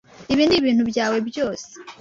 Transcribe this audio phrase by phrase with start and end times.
[0.33, 1.69] Ibi nibintu byawe byose?